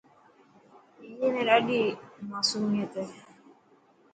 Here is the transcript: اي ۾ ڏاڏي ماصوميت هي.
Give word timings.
اي 1.21 1.29
۾ 1.39 1.41
ڏاڏي 1.47 1.81
ماصوميت 2.31 2.91
هي. 2.99 3.05